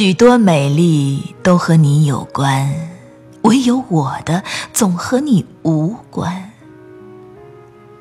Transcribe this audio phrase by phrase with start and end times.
[0.00, 2.70] 许多美丽都和你有关，
[3.42, 6.52] 唯有我的总和你无关。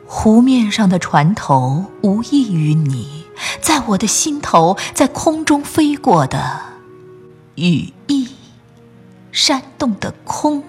[0.05, 3.18] 湖面上的船头无异于你，
[3.69, 6.59] 在我的心头，在空中飞过的
[7.53, 8.27] 羽翼，
[9.31, 10.63] 煽动的空，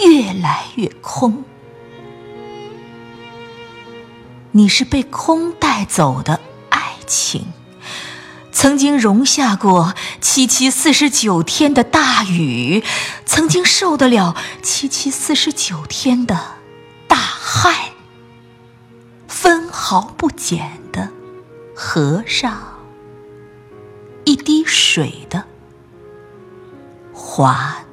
[0.00, 1.44] 越来越空。
[4.52, 6.40] 你是被空带走的
[6.70, 7.44] 爱情。
[8.52, 12.82] 曾经容下过七七四十九天的大雨，
[13.26, 16.56] 曾经受得了七七四十九天的
[17.06, 17.74] 大旱，
[19.28, 20.77] 分毫不减
[21.80, 22.60] 河上
[24.24, 25.44] 一滴水的
[27.12, 27.87] 滑。